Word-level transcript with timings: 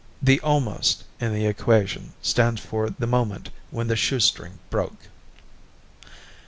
(The 0.19 0.39
almost 0.39 1.03
in 1.19 1.31
the 1.31 1.45
equation 1.45 2.13
stands 2.23 2.59
for 2.59 2.89
the 2.89 3.05
moment 3.05 3.51
when 3.69 3.85
the 3.87 3.95
shoestring 3.95 4.57
broke.) 4.71 5.09